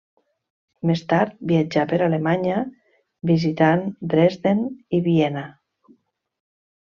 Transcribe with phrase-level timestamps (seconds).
[0.89, 2.61] Més tard viatjà per Alemanya,
[3.33, 3.83] visitant
[4.15, 4.65] Dresden
[4.99, 5.45] i Viena.